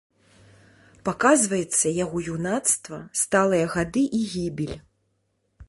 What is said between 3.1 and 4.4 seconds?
сталыя гады і